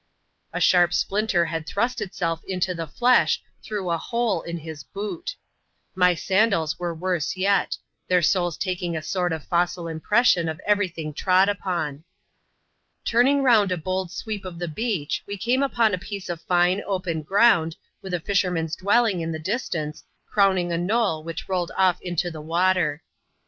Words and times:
A 0.51 0.59
sharp 0.59 0.95
splinter 0.95 1.45
had 1.45 1.67
thrust 1.67 2.01
itself 2.01 2.41
into 2.47 2.73
the 2.73 2.87
flesh, 2.87 3.39
through 3.63 3.91
a 3.91 3.99
hole 3.99 4.41
in 4.41 4.57
his 4.57 4.83
boot.' 4.83 5.35
My 5.95 6.15
sandals 6.15 6.79
were 6.79 6.95
worse 6.95 7.37
yet; 7.37 7.77
their 8.07 8.23
soles 8.23 8.57
taking 8.57 8.97
a 8.97 9.03
sort 9.03 9.31
of 9.31 9.43
fossil 9.45 9.87
impression 9.87 10.49
of 10.49 10.59
every 10.65 10.87
thing 10.87 11.13
trod 11.13 11.49
upon. 11.49 12.03
Turning 13.05 13.43
round 13.43 13.71
a 13.71 13.77
bold 13.77 14.09
sweep 14.09 14.43
of 14.43 14.57
the 14.57 14.67
beach, 14.67 15.21
we 15.27 15.37
came 15.37 15.61
upon 15.61 15.93
a 15.93 15.99
piece 15.99 16.29
of 16.29 16.41
flne, 16.47 16.81
open 16.87 17.21
ground, 17.21 17.75
with 18.01 18.15
a 18.15 18.19
fisherman's 18.19 18.75
dwelling 18.75 19.21
in 19.21 19.31
the 19.31 19.37
distance, 19.37 20.03
crowning 20.25 20.71
a 20.71 20.79
knoll 20.79 21.23
which 21.23 21.47
rolled 21.47 21.69
off 21.77 22.01
into 22.01 22.31
the 22.31 22.41
water. 22.41 23.03